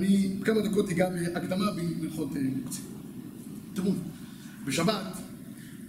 [0.00, 1.64] אני כמה דקות אגע בהקדמה
[2.00, 2.84] בהלכות אה, מוקצים.
[3.74, 3.92] תראו,
[4.66, 5.16] בשבת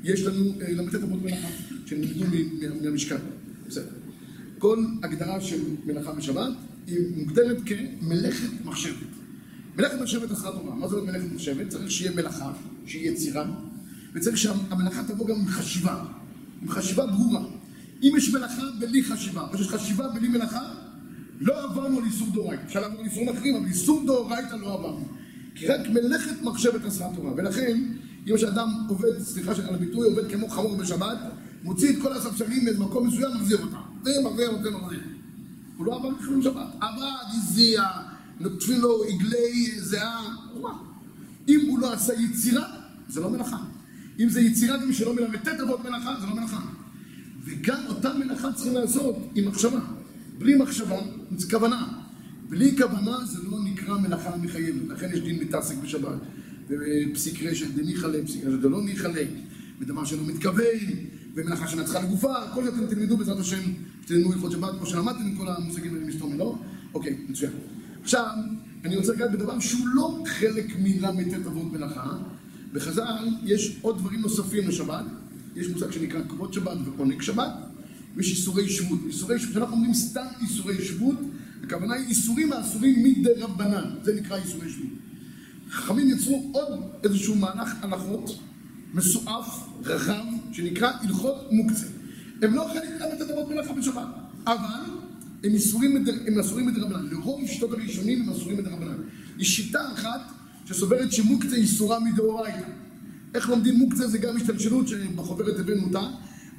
[0.03, 1.47] יש לנו אה, ל"ט אבות מלאכה,
[1.85, 2.37] שנלמדו
[2.81, 3.15] מהמשכן.
[3.67, 3.89] בסדר.
[4.59, 6.51] כל הגדרה של מלאכה בשבת
[6.87, 9.07] היא מוגדרת כמלאכת מחשבת.
[9.77, 10.75] מלאכת מחשבת עשרה תורה.
[10.75, 11.69] מה זאת אומרת מלאכת מחשבת?
[11.69, 12.53] צריך שיהיה מלאכה,
[12.85, 13.45] שיהיה יצירה,
[14.13, 16.03] וצריך שהמלאכה תבוא גם עם חשיבה,
[16.61, 17.41] עם חשיבה ברורה.
[18.03, 20.80] אם יש מלאכה בלי חשיבה, או שיש חשיבה בלי מלאכה, לא
[21.91, 22.63] עברנו על איסור דאורייתא.
[22.65, 25.07] אפשר לעבור על איסורים אחרים, אבל איסור דאורייתא לא עברנו.
[25.55, 27.31] כי רק מלאכת מחשבת עשרה תורה.
[27.37, 27.77] ולכן,
[28.27, 31.17] אם יש אדם עובד, סליחה על הביטוי, עובד כמו חמור בשבת,
[31.63, 33.77] מוציא את כל הספסלים ממקום מסוים, מחזיר אותם.
[34.03, 34.99] זה מחזיר, נותן מחזיר.
[35.77, 36.67] הוא לא עבר כלום שבת.
[36.81, 37.83] עבד, הזיע,
[38.39, 40.35] נוטפים לו עגלי זיעה.
[41.49, 42.65] אם הוא לא עשה יצירה,
[43.09, 43.57] זה לא מלאכה.
[44.19, 46.61] אם זה יצירה שלא מלמד אבות מלאכה, זה לא מלאכה.
[47.45, 49.79] וגם אותה מלאכה צריכים לעשות עם מחשבה.
[50.41, 50.97] בלי מחשבה,
[51.37, 51.87] זה כוונה.
[52.49, 54.89] בלי כוונה זה לא נקרא מלאכה מחייבת.
[54.89, 56.19] לכן יש דין מתעסק בשבת.
[56.69, 59.23] ופסיק רשת, דניחלה, פסיק רשת, דלא ניחלה,
[59.79, 60.79] ודבר שלא מתכוון,
[61.35, 63.61] ומלאכה שנצחה לגופה, כל זה אתם תלמדו בעזרת השם,
[64.05, 66.57] תלמדו הלכות שבת, כמו שלמדתם עם כל המושגים האלה מסתומי, לא?
[66.93, 67.51] אוקיי, מצוין.
[68.03, 68.27] עכשיו,
[68.85, 72.17] אני רוצה לגעת בדבר שהוא לא חלק מל"ט אבות מלאכה.
[72.73, 75.05] בחז"ל יש עוד דברים נוספים לשבת.
[75.55, 77.53] יש מושג שנקרא כבוד שבת ועונג שבת,
[78.15, 78.99] ויש איסורי שבות.
[79.07, 81.17] איסורי שבות, כשאנחנו אומרים סתם איסורי שבות,
[81.63, 83.83] הכוונה היא איסורים האסורים מדי רבנן.
[84.03, 84.89] זה נקרא איסורי שבות.
[85.69, 88.39] חכמים יצרו עוד איזשהו מהלך הלכות
[88.93, 91.85] מסועף, רחב, שנקרא הלכות מוקצה.
[92.41, 94.07] הם לא חלק מל"ט אבות מלאכה בשבת,
[94.47, 94.91] אבל
[95.43, 95.55] הם
[96.39, 97.05] אסורים מדרבנן.
[97.11, 98.97] לרוב שיטות הראשונים הם אסורים מדרבנן.
[99.39, 100.21] יש שיטה אחת
[100.65, 102.67] שסוברת שמוקצה איסורה מדאורייתא.
[103.33, 106.07] איך לומדים מוקצה זה גם השתלשלות שבחוברת הבאנו אותה,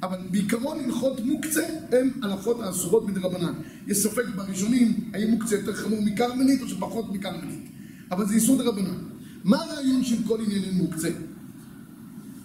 [0.03, 3.53] אבל בעיקרון הלכות מוקצה הם הלכות האסורות מדרבנן.
[3.87, 7.69] יש ספק בראשונים האם מוקצה יותר חמור מכרמלית או שפחות מכרמלית.
[8.11, 8.97] אבל זה איסור דרבנן.
[9.43, 11.07] מה הרעיון של כל ענייני מוקצה?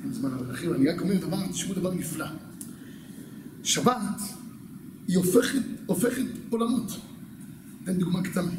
[0.05, 2.27] אין זמן אחי, אני רק אומר דבר, תשמעו דבר נפלא.
[3.62, 4.21] שבת
[5.09, 7.00] היא הופכת, הופכת עולמות.
[7.84, 8.50] אתן דוגמה קטנה.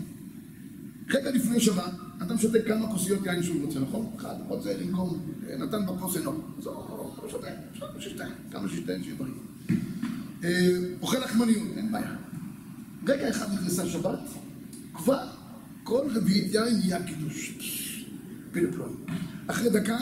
[1.09, 4.11] רגע לפני שבת, אדם שותה כמה כוסיות יין שהוא רוצה, נכון?
[4.17, 5.19] אחד רוצה לנקום,
[5.59, 6.31] נתן בכוס אינו.
[6.57, 7.47] אז הוא שותה,
[7.99, 9.31] שותה, כמה שישתה, שיהיה בריא.
[10.43, 12.15] אה, אוכל לחמניות, אין בעיה.
[13.07, 14.19] רגע אחד נכנסה שבת,
[14.93, 15.27] כבר
[15.83, 17.55] כל רביעית יין נהיה קידוש.
[18.51, 18.95] פלפלון.
[19.47, 19.97] אחרי דקה,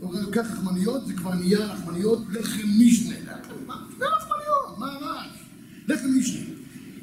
[0.00, 3.14] הוא לוקח לחמניות, זה כבר נהיה לחמניות לחם משנה.
[3.98, 4.78] זה לחמניות?
[4.78, 5.36] מה הרעש?
[5.88, 6.44] לחם משנה.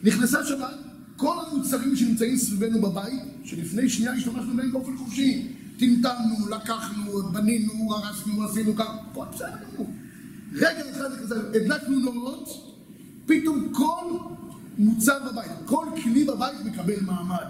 [0.04, 0.76] נכנסה שבת,
[1.24, 5.48] כל המוצרים שנמצאים סביבנו בבית, שלפני שנייה השתמשנו בהם באופן חופשי.
[5.78, 9.90] טמטמנו, לקחנו, בנינו, הרסנו, עשינו כך, הכל בסדר גמור.
[10.54, 12.76] רגע אחד נכנסה, הדלקנו נורות,
[13.26, 14.18] פתאום כל
[14.78, 17.48] מוצר בבית, כל כלי בבית מקבל מעמד.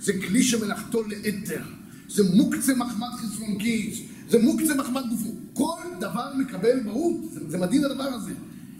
[0.00, 1.62] זה כלי שמלאכתו לאתר,
[2.08, 3.98] זה מוקצה מחמד חסרון כיס,
[4.30, 5.34] זה מוקצה מחמד גופו.
[5.52, 8.32] כל דבר מקבל מהות, זה, זה מדהים הדבר הזה.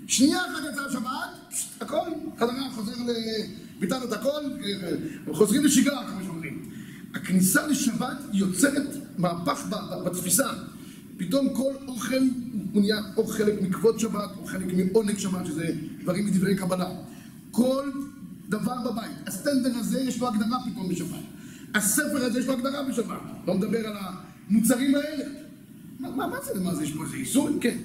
[0.09, 3.11] שנייה אחת יצאה השבת, הכל, חזרה, חוזר ל...
[3.81, 4.43] ביטלנו את הכל,
[5.33, 6.71] חוזרים לשגרה, כמו שאומרים.
[7.15, 9.67] הכניסה לשבת יוצרת מהפך
[10.05, 10.49] בתפיסה.
[11.17, 12.23] פתאום כל אוכל
[12.73, 16.91] הוא נהיה או חלק מכבוד שבת, או חלק מעונג שבת, שזה דברים מדברי קבלה.
[17.51, 17.91] כל
[18.49, 19.17] דבר בבית.
[19.27, 21.25] הסטנדר הזה יש לו הגדרה פתאום בשבת.
[21.75, 23.21] הספר הזה יש לו הגדרה בשבת.
[23.47, 23.97] לא מדבר על
[24.51, 25.25] המוצרים האלה.
[26.01, 27.51] מה, מה, מה זה, מה זה, יש פה איזה איסור?
[27.61, 27.79] כן.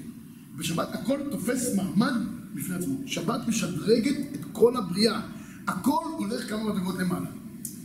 [0.56, 2.12] בשבת הכל תופס מעמד
[2.54, 2.98] בפני עצמו.
[3.06, 5.20] שבת משדרגת את כל הבריאה.
[5.68, 7.26] הכל הולך כמה מדרגות למעלה.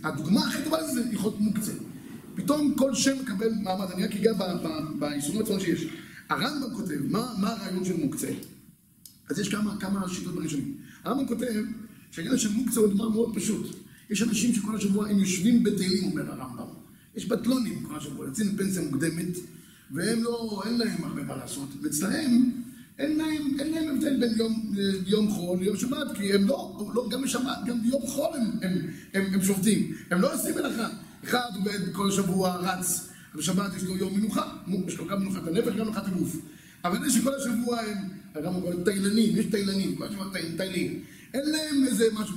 [0.04, 1.72] הדוגמה הכי טובה זה הלכות מוקצה.
[2.36, 3.92] פתאום כל שם מקבל מעמד.
[3.92, 5.88] אני רק אגע ב- ב- באיסורים עצמם שיש.
[6.30, 8.32] הרמב"ם כותב, מה, מה הרעיון של מוקצה?
[9.30, 10.78] אז יש כמה, כמה שיטות בראשונים.
[11.04, 11.64] הרמב"ם כותב
[12.12, 13.76] שהעניין של מוקצה הוא דבר מאוד פשוט.
[14.10, 16.66] יש אנשים שכל השבוע הם יושבים בתהילים, אומר הרמב"ם.
[17.16, 19.38] יש בטלונים כל השבוע, יוצאים לפנסיה מוקדמת,
[19.92, 21.70] והם לא, אין להם הרבה מה לעשות.
[21.82, 22.52] ואצלהם,
[23.00, 24.74] אין להם, אין להם הבדל בין יום,
[25.06, 28.88] יום חול ליום שבת, כי הם לא, לא גם בשבת, גם ביום חול הם, הם,
[29.14, 29.96] הם, הם שובתים.
[30.12, 30.90] הם לא עושים מלאכה.
[31.24, 35.76] אחד עובד כל שבוע, רץ, בשבת יש לו יום מנוחה, יש לו גם מנוחת הנפש,
[35.76, 36.36] גם מנוחת הגוף.
[36.84, 37.98] אבל אלה שכל השבוע הם,
[38.46, 38.54] גם
[38.86, 40.26] תאילנים, יש תאילנים, כל השבוע
[40.58, 41.04] תאילים.
[41.34, 42.36] אין להם איזה משהו.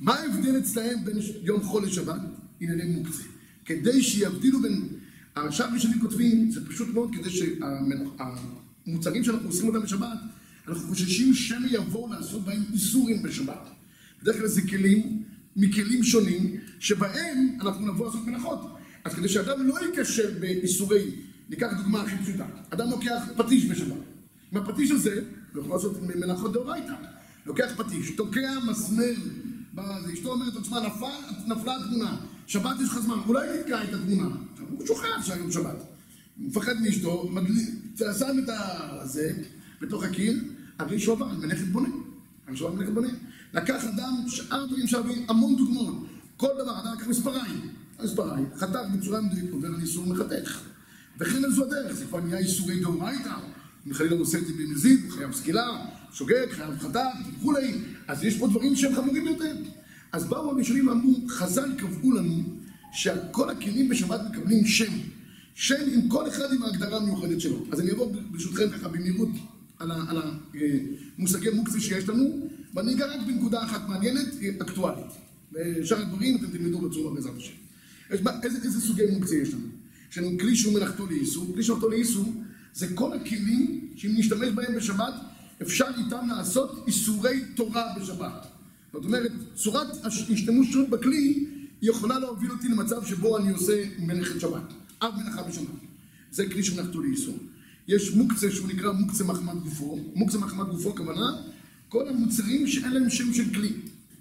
[0.00, 2.20] מה ההבדל אצלהם בין יום חול לשבת?
[2.60, 3.22] ענייני מוקצה.
[3.64, 4.88] כדי שיבדילו בין...
[5.36, 10.18] עכשיו ראשונים כותבים, זה פשוט מאוד כדי שהמוצרים שאנחנו עושים אותם בשבת,
[10.68, 13.70] אנחנו חוששים שמא יבואו לעשות בהם איסורים בשבת.
[14.22, 15.22] בדרך כלל זה כלים
[15.56, 18.76] מכלים שונים, שבהם אנחנו נבוא לעשות מלאכות.
[19.04, 21.10] אז כדי שאדם לא ייכשל באיסורי,
[21.48, 23.96] ניקח דוגמה הכי פשוטה, אדם לוקח פטיש בשבת.
[24.52, 25.22] עם הפטיש הזה,
[25.52, 26.94] הוא יכול לעשות מלאכות דאורייתא.
[27.46, 29.14] לוקח פטיש, תוקע מסמר.
[30.12, 32.16] אשתו אומרת, תשמע, נפל, נפלה התמונה.
[32.46, 34.36] שבת יש לך זמן, אולי תתקע את התמונה.
[34.70, 35.76] הוא שוכח שהיום שבת.
[36.38, 37.30] הוא מפחד מאשתו,
[37.98, 39.32] שם את הזה
[39.80, 40.38] בתוך הקיר,
[40.78, 41.88] הרי שהוא עבר מלאכת בונה.
[42.46, 43.08] הרי שהוא עבר מלאכת בונה.
[43.54, 46.06] לקח אדם שאר דברים שווים, המון דוגמאות.
[46.36, 47.70] כל דבר, אדם לקח מספריים.
[48.04, 50.60] מספריים, חתך בצורה מדויקת, עובר על איסור מחתך.
[51.18, 53.34] וכן על זו הדרך, זה כבר נהיה איסורי דאורייתא.
[53.86, 57.00] אם חלילה הוא עושה את זה במזיד, הוא חייב סקילה, שוגג, חייב חתך
[57.38, 57.80] וכולי.
[58.08, 59.56] אז יש פה דברים שהם חמורים יותר.
[60.12, 62.42] אז באו הראשונים ואמרו, חז"ל קבעו לנו
[62.92, 64.92] שכל הכלים בשבת מקבלים שם.
[65.54, 67.66] שם עם כל אחד עם ההגדרה המיוחדת שלו.
[67.72, 69.28] אז אני אעבור ברשותכם ככה במהירות
[69.78, 69.90] על
[71.18, 74.26] המושגי מוקצה שיש לנו, ואני אגע רק בנקודה אחת מעניינת,
[74.62, 75.12] אקטואלית.
[75.52, 77.52] ושאר הדברים אתם תלמדו בצורה בעזרת השם.
[78.42, 79.66] איזה, איזה סוגי מוקצה יש לנו?
[80.10, 82.32] יש לנו כלי שהוא מלאכתו לאיסור, כלי שמלאכתו לאיסור
[82.74, 85.14] זה כל הכלים שאם נשתמש בהם בשבת,
[85.62, 88.46] אפשר איתם לעשות איסורי תורה בשבת.
[88.92, 91.46] זאת אומרת, צורת השתמשות בכלי
[91.82, 94.72] יכולה להוביל אותי למצב שבו אני עושה מלאכת שבת.
[95.02, 95.66] אב מלאכה בשבת.
[96.30, 97.38] זה כלי שמלאכתו לאיסור.
[97.88, 99.98] יש מוקצה שהוא נקרא מוקצה מחמד גופו.
[100.14, 101.36] מוקצה מחמד גופו, הכוונה,
[101.88, 103.72] כל המוצרים שאין להם שם של כלי.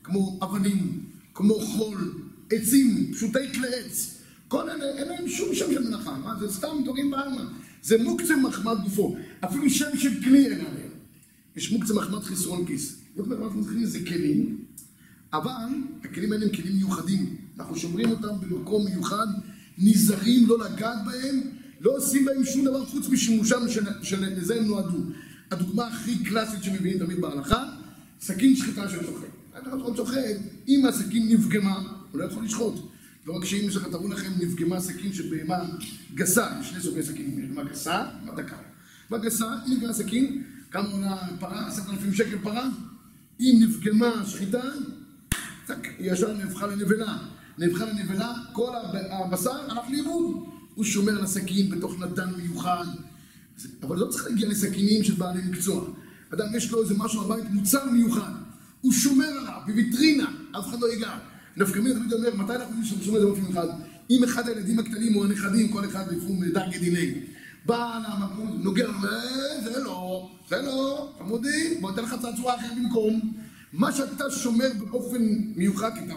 [0.04, 1.04] כמו אבנים,
[1.34, 2.14] כמו חול,
[2.52, 4.16] עצים, פשוטי כלי עץ.
[4.48, 6.18] כל אלה, אין להם שום שם של מלאכה.
[6.18, 6.36] מה?
[6.40, 7.44] זה סתם דברים בעלמא.
[7.84, 9.18] זה מוקצה מחמד גופו.
[9.46, 10.90] אפילו שם של כלי אין עליהם.
[11.56, 12.96] יש מוקצה מחמד חסרון כיס.
[13.18, 14.65] מוקצה מחמד חסרון כיס זה כלים,
[15.38, 15.74] אבל
[16.04, 17.36] הכלים האלה הם כלים מיוחדים.
[17.60, 19.28] אנחנו שומרים אותם במקום מיוחד,
[19.78, 21.42] נזהרים לא לגעת בהם,
[21.82, 23.62] לא עושים בהם שום דבר חוץ משימושם
[24.04, 24.98] שלזה הם נועדו.
[25.52, 27.64] הדוגמה הכי קלאסית שמביאים תמיד בהלכה,
[28.22, 29.28] סכין שחיטה של שוחט.
[29.58, 30.16] אתה יכול לשחוט,
[30.68, 32.76] אם הסכין נפגמה, הוא לא יכול לשחוט.
[33.26, 35.64] לא רק שאם יש לך, תראו לכם, נפגמה סכין של בהמה
[36.16, 38.58] גסה, שני סוגי סכינים, נפגמה גסה, מה דקה.
[39.12, 41.68] בגסה, אם נפגמה סכין, כמה עולה פרה?
[41.68, 42.70] עשרת אלפים שקל פרה?
[43.40, 44.62] אם נפגמה שחיטה,
[46.00, 47.18] ישר נהפכה לנבלה.
[47.58, 48.72] נהפכה לנבלה, כל
[49.10, 50.46] הבשר הלך לאיבוד.
[50.76, 52.86] הוא שומר על הסכין בתוך נדן מיוחד.
[53.84, 55.86] אבל לא צריך להגיע לסכינים של בעלי מקצוע.
[56.34, 58.32] אדם יש לו איזה משהו בבית, מוצר מיוחד.
[58.82, 61.18] הוא שומר עליו, בוויטרינה, אף אחד לא ייגע.
[61.58, 63.68] נפקא מינה תמיד אומר, מתי אנחנו משתמשים בזה באופן מיוחד?
[64.10, 67.14] אם אחד הילדים הקטנים או הנכדים, כל אחד לפעמים דרגי דיני,
[67.66, 68.88] בא למקום, נוגע,
[69.64, 73.34] זה לא, זה לא, חמודי, בוא ניתן לך צעצוע אחר במקום.
[73.76, 75.24] מה שאתה שומר באופן
[75.56, 76.14] מיוחד, כי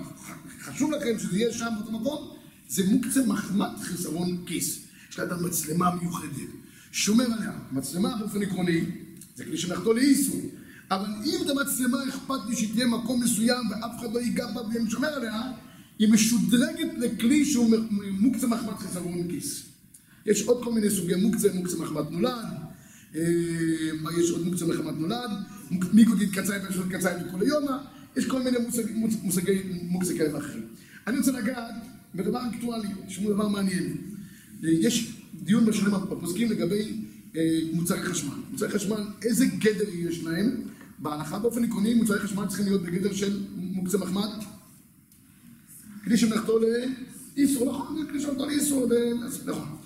[0.60, 2.37] חשוב לכם שזה יהיה שם באותו מקום,
[2.69, 4.78] זה מוקצה מחמת חיסרון כיס.
[5.10, 6.49] יש לאדם מצלמה מיוחדת,
[6.93, 7.52] שומר עליה.
[7.72, 8.81] מצלמה באופן עקרוני,
[9.37, 10.40] זה כלי שמלאכתו לאיסור.
[10.90, 15.08] אבל אם את המצלמה אכפת לי שתהיה מקום מסוים ואף אחד לא ייגע בה ושומר
[15.08, 15.43] עליה,
[15.99, 17.76] היא משודרגת לכלי שהוא
[18.10, 19.62] מוקצה מחמת חיסרון כיס.
[20.26, 22.46] יש עוד כל מיני סוגי מוקצה, מוקצה מחמת נולד,
[23.14, 25.31] יש עוד מוקצה מחמת נולד,
[25.93, 27.76] מיגודית קצאי ושעות קצאי וכולי יומא,
[28.16, 28.56] יש כל מיני
[29.22, 30.62] מושגי מוקצה כאלה ואחרים.
[31.06, 31.75] אני רוצה לגעת
[32.14, 33.96] בדבר אקטואלי, תשמעו דבר מעניין.
[34.62, 35.12] יש
[35.43, 37.05] דיון בשנים הפוסקים לגבי
[37.72, 38.34] מוצרי חשמל.
[38.50, 40.50] מוצרי חשמל, איזה גדר יש להם?
[40.99, 44.28] בהלכה באופן עקרוני מוצרי חשמל צריכים להיות בגדר של מוקצה מחמד.
[46.05, 46.58] כלי שמלאכתו
[47.37, 48.88] לאיסור, נכון, כלי שמלאכתו לאיסור,
[49.46, 49.77] נכון.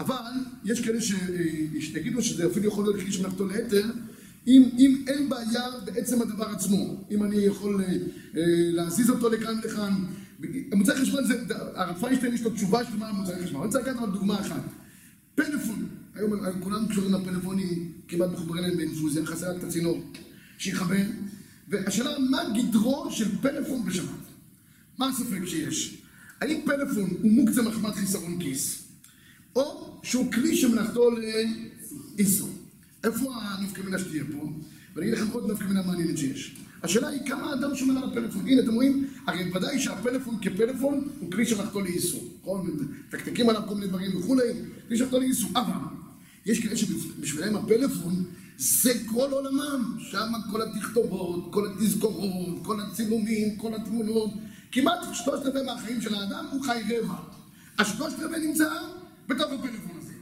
[0.00, 0.32] אבל
[0.64, 0.98] יש כאלה
[1.80, 3.90] שיגידו שזה אפילו יכול להיות כלי שמלאכתו ליתר,
[4.46, 7.92] אם, אם אין בעיה בעצם הדבר עצמו, אם אני יכול אה,
[8.72, 9.92] להזיז אותו לכאן ולכאן.
[10.74, 11.34] מוצרי חשמל זה,
[11.74, 13.56] הרב פיינשטיין יש לו תשובה שלמה על מוצרי חשמל.
[13.56, 14.62] אני רוצה לקחת על דוגמה אחת.
[15.34, 20.04] פלאפון, היום כולם קשורים לפלאפונים, כמעט מחוברים להם באינפוזיה, חסר את הצינור.
[20.58, 21.06] שיכוון,
[21.68, 24.26] והשאלה מה גדרו של פלאפון בשבת?
[24.98, 26.02] מה הספק שיש?
[26.40, 28.89] האם פלאפון הוא מוקצה מחמת חיסרון כיס,
[29.56, 32.50] או שהוא כלי שמלאכתו לאיסור?
[33.04, 34.50] איפה הנפקא מינה שתהיה פה?
[34.94, 36.56] ואני אגיד לכם עוד נפקא מינה מעניינת שיש.
[36.82, 38.46] השאלה היא כמה אדם שומר על הפלאפון.
[38.46, 42.28] הנה, אתם רואים, הרי ודאי שהפלאפון כפלאפון הוא כלי שמלאכתו לאיסור.
[42.40, 42.76] נכון?
[43.08, 44.42] מתקתקים עליו כל מיני דברים וכולי,
[44.88, 45.50] כלי שמלאכתו לאיסור.
[45.54, 45.72] אבל
[46.46, 48.24] יש כאלה שבשבילם הפלאפון
[48.58, 54.30] זה כל עולמם, שם כל התכתובות, כל התזכורות, כל הצילומים, כל התמונות,
[54.72, 57.14] כמעט שלושת רבעי מהחיים של האדם הוא חי רבע.
[57.78, 58.68] השלושת רבעי נמצא
[59.30, 60.12] בתוך הפלאפון הזה.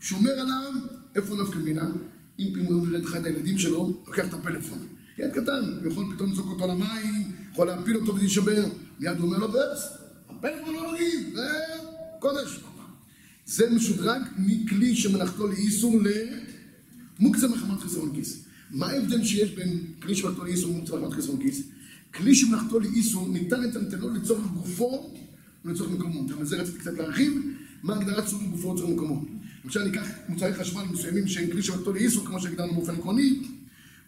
[0.00, 0.72] שומר עליו,
[1.14, 1.90] איפה נפקא מינה?
[2.38, 4.78] אם פתאום הוא יולד אחד הילדים שלו, לוקח את הפלאפון.
[5.18, 8.64] ילד קטן, הוא יכול פתאום לזרוק אותו למים, יכול להפיל אותו וזה יישבר.
[9.00, 9.88] מיד הוא אומר לו, בס,
[10.28, 11.48] הפלאפון לא נגיד, זה
[12.18, 12.60] קודש.
[13.46, 16.08] זה משודרג מכלי שמלאכתו לאיסור ל...
[17.18, 18.44] מוקצה מחמת חיסרון כיס.
[18.70, 21.62] מה ההבדל שיש בין כלי שמלאכתו לאיסור ומוקצה מחמת חיסרון כיס?
[22.14, 25.14] כלי שמלאכתו לאיסור ניתן לטלטלו לצורך גופו
[25.64, 26.26] ולצורך מקומו.
[26.26, 27.32] גם על זה רציתי קצת להרחיב,
[27.86, 29.24] מה הגדרת צורך גופו ולצורך מקומו.
[29.64, 33.42] למשל ניקח מוצרי חשמל מסוימים שהם כלי שמלאכתו לאיסור, כמו שהגדרנו באופן עקרוני,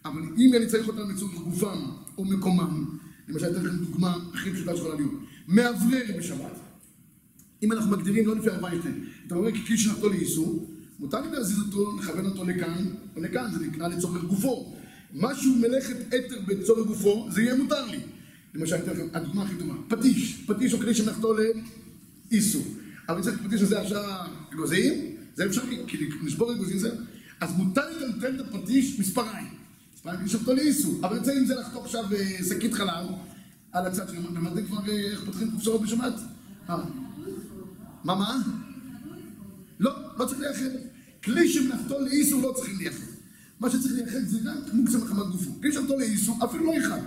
[0.05, 1.79] אבל אם אני צריך אותם לצורך גופם
[2.17, 5.11] או מקומם, למשל אתן לכם דוגמה הכי פשוטה שיכולה להיות,
[5.47, 6.59] מאוורר בשבת.
[7.63, 10.69] אם אנחנו מגדירים לא לפי הרוויינשטיין, אתה אומר ככלי שנחתו לאיסור,
[10.99, 14.75] מותר לי להזיז אותו, לכוון אותו לכאן או לכאן, זה נקרא לצורך גופו.
[15.13, 17.99] משהו מלאכת אתר בצורך גופו, זה יהיה מותר לי.
[18.53, 21.33] למשל, אני אתן לכם, הדוגמה הכי טובה, פטיש, פטיש הוא כלי שמלאכתו
[22.31, 22.63] לאיסור.
[23.09, 24.03] אבל צריך פטיש הזה עכשיו
[24.53, 26.91] אגוזים, זה אפשרי, כי לשבור אגוזים זה...
[27.41, 29.47] אז מותר לטלטל את הפטיש מספריים.
[29.95, 33.05] מספריים יש אותו לאיסור, אבל יוצא עם זה לחתוך עכשיו אה, שקית חלב
[33.71, 36.13] על הצד שלנו, למדתם כבר אה, איך פותחים חופשרות בשבת?
[36.69, 36.77] אה.
[38.03, 38.37] מה, מה?
[39.79, 40.77] לא, לא צריך לייחד.
[41.23, 43.05] כלי שמלאכתו לאיסור לא צריכים לייחד.
[43.59, 45.51] מה שצריך לייחד זה רק מוקצה מחמת גופו.
[45.61, 47.01] כלי שמלאכתו לאיסור, אפילו לא אחד.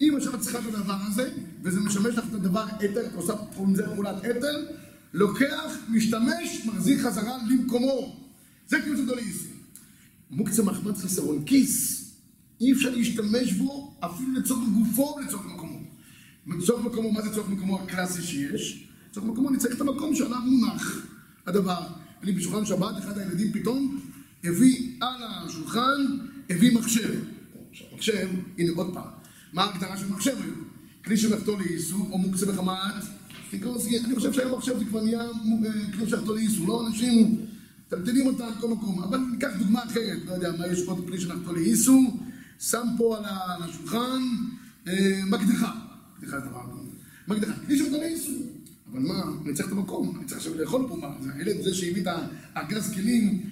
[0.00, 1.30] אם עכשיו את צריכה את הדבר הזה,
[1.62, 4.64] וזה משמש לך את הדבר אתר, עושה עם זה פעולת אתר,
[5.14, 8.16] לוקח, משתמש, מחזיר חזרה למקומו.
[8.66, 8.78] זה
[9.14, 9.52] לאיסור.
[10.30, 12.02] מוקצה מחמת חיסרון כיס.
[12.60, 15.78] אי אפשר להשתמש בו אפילו לצורך גופו ולצורך מקומו.
[16.46, 18.88] לצורך מקומו, מה זה צורך מקומו הקלאסי שיש?
[19.10, 21.06] לצורך מקומו אני צריך את המקום שעליו מונח
[21.46, 21.80] הדבר.
[22.22, 24.00] אני בשולחן שבת, אחד הילדים פתאום
[24.44, 26.18] הביא על השולחן,
[26.50, 27.20] הביא מחשב.
[27.94, 28.28] מחשב,
[28.58, 29.08] הנה עוד פעם.
[29.52, 30.64] מה ההגדרה של מחשב היום?
[31.04, 32.46] כלי שמלאכתו לאיסור או מוקצה
[33.54, 35.28] אני חושב שהיום מחשב זה כבר נהיה אה,
[35.92, 37.36] כלי שמלאכתו לאיסור, לא אנשים
[37.86, 39.02] מטלטלים אותה על כל מקום.
[39.02, 42.16] אבל ניקח דוגמה אחרת, לא יודע מה יש עוד כלי שמלאכתו לאיסור,
[42.60, 44.22] שם פה על השולחן
[44.88, 45.72] אה, מקדחה.
[46.18, 46.60] מקדחה זה דבר
[47.28, 48.42] מקדחה, כלי שמלאכתו לאיסור.
[48.92, 51.74] אבל מה, אני צריך את המקום, אני צריך עכשיו לאכול פה מה, זה הילד זה
[51.74, 52.08] שהביא את
[52.54, 53.50] הארגז כלים,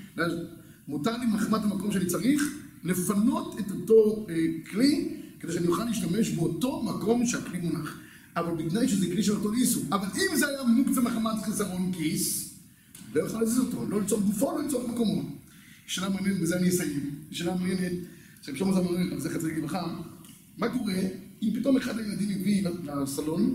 [0.88, 2.42] מותר לי מחמת המקום שאני צריך
[2.84, 4.34] לפנות את אותו אה,
[4.70, 8.00] כלי כדי שאני אוכל להשתמש באותו מקום שהכלי מונח.
[8.36, 9.82] אבל בתנאי שזה כלי של אותו איסור.
[9.92, 12.54] אבל אם זה היה מוקצה מחמת חיסרון כיס,
[13.14, 15.22] לא יכול להזיז אותו, לא לצורך גופו, לא לצורך מקומו.
[15.86, 17.14] שאלה מעניינת, בזה אני אסיים.
[17.30, 17.92] שאלה מעניינת,
[18.42, 19.96] שמשום זה מעניין, זה חצי לברכה,
[20.58, 20.94] מה קורה
[21.42, 22.64] אם פתאום אחד הילדים הביא
[23.02, 23.54] לסלון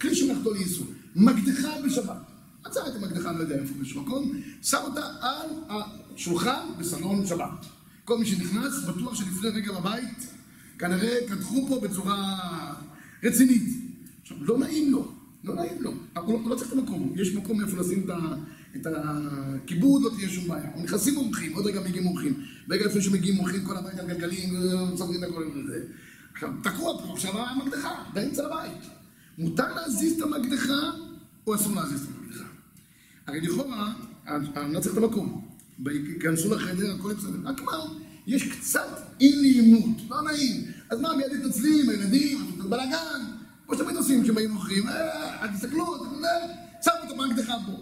[0.00, 2.22] כלי שמלאכתו לאיסור, מקדחה בשבת.
[2.66, 7.66] מצא את המקדחה, לא יודע איפה באיזשהו מקום, שם אותה על השולחן בסלון שבת.
[8.04, 10.26] כל מי שנכנס, בטוח שלפני רגע בבית,
[10.78, 12.38] כנראה קדחו פה בצורה
[13.22, 13.62] רצינית.
[14.22, 15.12] עכשיו, לא נעים לו,
[15.44, 15.90] לא נעים לו.
[15.90, 18.10] הוא לא, הוא לא צריך את המקום, יש מקום איפה לשים את,
[18.76, 20.70] את הכיבוד, לא תהיה שום בעיה.
[20.82, 22.34] נכנסים מומחים, עוד רגע מגיעים מומחים.
[22.70, 24.54] רגע לפני שמגיעים מומחים, כל הבית על גלגלים,
[24.92, 25.84] מסדרים את הכל הזה.
[26.32, 28.86] עכשיו, תקוע פה עכשיו המקדחה, באמצע הבית.
[29.38, 30.90] מותר להזיז את המקדחה,
[31.46, 32.44] או אסור להזיז את המקדחה?
[33.26, 33.92] הרי לכאורה,
[34.26, 35.48] אני לא צריך את המקום.
[35.86, 37.38] ייכנסו לחדר, הכל בסדר.
[37.44, 37.72] רק מה,
[38.26, 40.62] יש קצת אי נעימות, לא נעים.
[40.90, 43.20] אז מה, מיד מתנצלים, הילדים, בלאגן,
[43.66, 45.96] כמו שתמיד עושים כשבאים מוכרים, אה, אל תסתכלו,
[46.84, 47.72] שמו את המקדחה פה.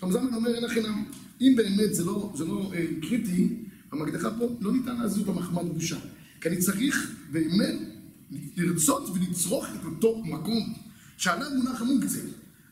[0.00, 1.04] חמזמן אומר, אין החינם,
[1.40, 3.48] אם באמת זה לא, זה לא אה, קריטי,
[3.92, 5.96] המקדחה פה, לא ניתן להזיז אותה מחמת בושה.
[6.40, 7.78] כי אני צריך באמת
[8.56, 10.74] לרצות ולצרוך את אותו מקום
[11.16, 12.20] שעליו מונח המוקצה.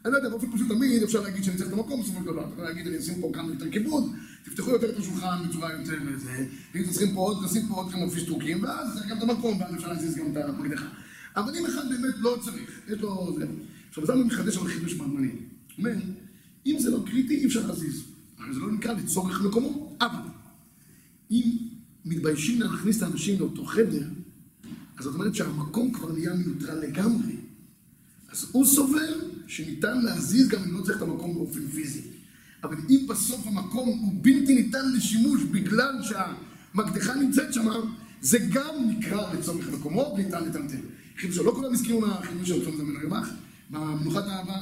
[0.04, 2.44] אני לא יודע, באופן פשוט תמיד אפשר להגיד שאני צריך את המקום בסופו של דבר.
[2.44, 4.12] אתה יכול להגיד, אני אשים פה כמה יותר כיבוד,
[4.46, 8.10] תפתחו יותר את השולחן בצורה יותר מזה, ואם צריכים פה עוד, נשים פה עוד כמה
[8.10, 10.86] פיסטוקים, ואז צריך גם את המקום, ואז אפשר להזיז גם את המקדחה.
[11.36, 13.46] אבל אם אחד באמת לא צריך, יש לו זה.
[13.88, 14.92] עכשיו, זמן מחדש על חידוש.
[14.92, 15.06] הוא
[15.78, 15.92] אומר,
[16.66, 18.02] אם זה לא קריטי, אי אפשר להזיז.
[18.38, 20.30] הרי זה לא נקרא לצורך מקומו, אבל
[21.30, 21.56] אם
[22.04, 24.08] מתביישים להכניס את האנשים לאותו חדר,
[24.98, 27.36] אז זאת אומרת שהמקום כבר נהיה מנוטרל לגמרי.
[28.28, 29.14] אז הוא סובר
[29.46, 32.15] שניתן להזיז גם אם לא צריך את המקום באופן פיזי.
[32.66, 37.68] אבל אם בסוף המקום הוא בלתי ניתן לשימוש בגלל שהמקדחה נמצאת שם,
[38.20, 40.80] זה גם נקרא לצורך מקומו וניתן לטלטל.
[41.16, 43.28] חידוש, לא כולם הסכימו מהחידוש של צום זמן הרמ"ח.
[43.70, 44.54] במנוחת האהבה,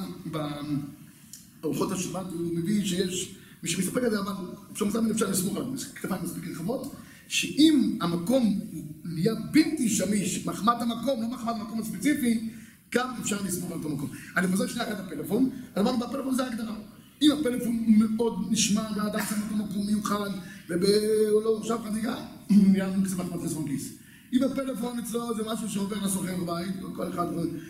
[1.61, 4.33] בארוחות השבת הוא מביא שיש מי שמסתפק על זה, אבל
[4.73, 6.95] אפשר זמן אפשר לסמוך עליו, כתפיים מספיק רחבות,
[7.29, 8.61] שאם המקום
[9.05, 12.51] נהיה בלתי שמיש, מחמת המקום, לא מחמת המקום הספציפי,
[12.95, 14.11] גם אפשר לסמוך על אותו מקום.
[14.37, 16.75] אני חוזר שנייה אחת לפלאפון, אמרנו בפלאפון זה ההגדרה.
[17.23, 20.31] אם הפלאפון מאוד נשמע והאדם שם אותו מקום מיוחד,
[20.69, 22.17] ולא עכשיו חדיגה,
[22.51, 23.93] נהיה קצת מחמת חסרון כיס.
[24.33, 27.27] אם הפלאפון אצלו זה משהו שעובר לסוחר בבית, כל אחד,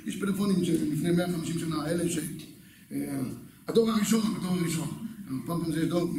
[0.07, 2.19] יש פלאפונים שלפני 150 שנה, אלה ש...
[2.93, 3.21] אה,
[3.69, 4.89] הדור הראשון, הדור הראשון.
[5.47, 6.15] פעם פעם זה דור,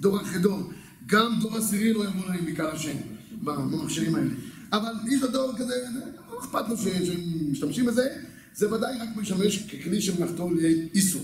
[0.00, 0.72] דור אחרי דור.
[1.06, 2.96] גם דור עשירי לא יבוא להם מקהל השם
[3.42, 4.30] במכשירים האלה.
[4.72, 5.74] אבל יש לו דור כזה,
[6.32, 8.08] לא אכפת לו שמשתמשים בזה,
[8.54, 11.22] זה ודאי רק משמש ככלי שמלאכתו לאיסור.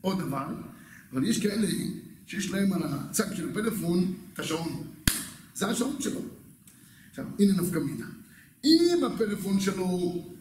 [0.00, 0.46] עוד דבר,
[1.12, 1.68] אבל יש כאלה
[2.26, 4.84] שיש להם על הצג של הפלאפון את השעון.
[5.54, 6.20] זה השעון שלו.
[7.10, 8.06] עכשיו, הנה נפקא מינה.
[8.64, 9.84] אם הפלאפון שלו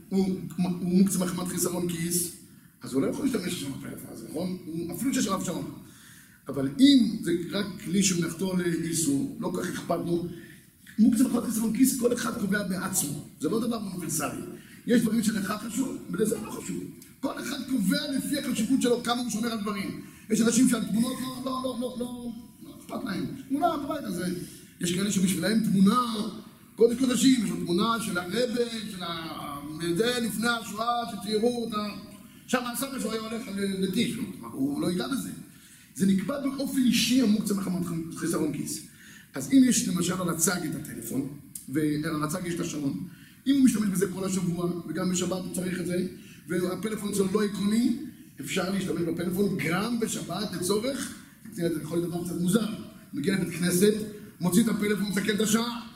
[0.10, 0.40] הוא
[0.82, 2.36] מוקצה מחמת חיסרון כיס,
[2.82, 4.58] אז הוא לא יכול להשתמש שם בפלאפון הזה, נכון?
[4.96, 5.72] אפילו שיש עליו שעון.
[6.48, 10.28] אבל אם זה רק כלי שמלאכתו לאיסור, לא כל כך אכפת לו,
[11.00, 13.28] מוקצה מחמת חיסרון כיס, כל אחד קובע בעצמו.
[13.40, 14.42] זה לא דבר אוניברסלי.
[14.88, 16.84] יש דברים שלך חשוב, ולזה לא חשוב.
[17.20, 20.02] כל אחד קובע לפי החשיבות שלו כמה הוא שומר על דברים.
[20.30, 22.32] יש אנשים שעל תמונות לא, לא, לא, לא, לא,
[22.64, 23.26] לא אכפת להם.
[23.50, 24.26] תמונה בבית הזה.
[24.82, 26.14] יש כאלה שבשבילם תמונה,
[26.76, 28.40] קודש קודשים, יש לו תמונה של הרבה,
[28.92, 31.88] של זה לפני השואה, שציירו אותה.
[32.48, 34.16] שם הסבא שלו היה הולך לטיש,
[34.52, 35.30] הוא לא ייגע בזה.
[35.96, 38.88] זה נקבע באופן אישי המוקצה מחמת חיסרון כיס.
[39.34, 41.28] אז אם יש למשל על הצג את הטלפון,
[41.70, 43.08] ועל הצג יש את השעון,
[43.48, 46.08] אם הוא משתמש בזה כל השבוע, וגם בשבת הוא צריך את זה,
[46.48, 47.98] והפלאפון שלו לא עקרוני,
[48.42, 51.16] אפשר להשתמש בפלאפון גם בשבת לצורך,
[51.54, 52.68] זה יכול להיות דבר קצת מוזר,
[53.14, 53.94] מגיע לבית כנסת,
[54.42, 55.88] מוציא את הפלאפון, מסתכל את השעה.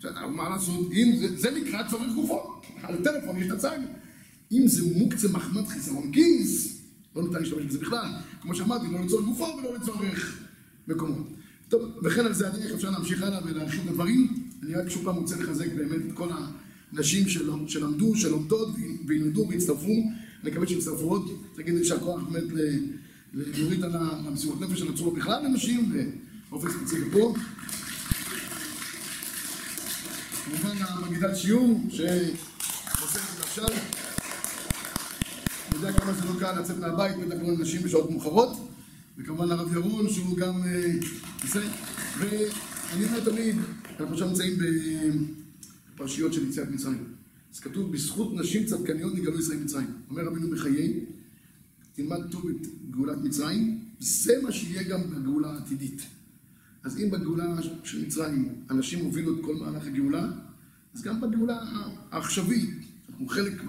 [0.00, 0.92] בסדר, מה לעשות?
[0.92, 3.78] אם זה, זה נקרא צורך גופו, על הטלפון יש את הצג.
[4.52, 6.82] אם זה מוקצה מחמד חיסרון כיס,
[7.16, 8.06] לא ניתן להשתמש בזה בכלל.
[8.40, 10.42] כמו שאמרתי, לא לצורך גופו ולא לצורך
[10.88, 11.28] מקומות.
[11.68, 14.48] טוב, וכן על זה הדרך אפשר להמשיך הלאה ולהרחיב את הדברים.
[14.62, 16.28] אני רק שוב פעם רוצה לחזק באמת את כל
[16.92, 17.28] הנשים
[17.68, 18.68] שלמדו, שלומדות
[19.06, 20.02] וילמדו והצטרפו.
[20.42, 21.30] אני מקווה שיצטרפו עוד.
[21.54, 22.44] תגיד לי שהכוח באמת
[23.34, 25.92] להוריד על המסירות נפש של הצורה בכלל לנשים,
[26.50, 27.34] באופן ספציפי פה.
[30.44, 33.68] כמובן המגידת שיעור, שעושה את זה עכשיו.
[33.68, 33.76] אני
[35.74, 38.68] יודע כמה זה לא קל לצאת מהבית, בטח לא לנשים בשעות מאוחרות.
[39.18, 40.62] וכמובן הרב ירון, שהוא גם...
[41.44, 41.68] בסדר.
[42.18, 43.56] ואני אומר תמיד,
[44.00, 44.58] אנחנו עכשיו נמצאים
[46.02, 47.04] בפרשיות של יציאת מצרים.
[47.54, 49.86] אז כתוב, בזכות נשים צדקניות נגאלו ישראל מצרים.
[50.10, 51.04] אומר רבינו בחיי,
[51.94, 56.02] תלמד טוב את גאולת מצרים, זה מה שיהיה גם בגאולה העתידית.
[56.82, 60.30] אז אם בגאולה של מצרים אנשים הובילו את כל מהלך הגאולה,
[60.94, 61.58] אז גם בגאולה
[62.10, 62.70] העכשווית,
[63.10, 63.62] אנחנו חלק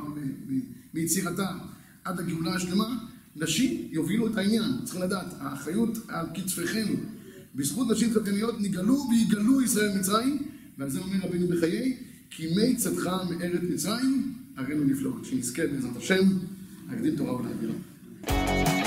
[0.94, 1.58] מיצירתה
[2.04, 6.94] עד הגאולה השלמה, נשים יובילו את העניין, צריכים לדעת, האחריות על כתפיכם.
[7.56, 10.38] בזכות נשים צדקניות נגאלו ויגאלו ישראל מצרים,
[10.78, 11.98] ועל זה אומר רבינו בחיי,
[12.36, 15.26] כי מי צדך מארץ מצרים, הרינו נפלאות.
[15.26, 16.24] שנזכה בעזרת השם,
[16.90, 18.83] להקדים תורה ולהגילה.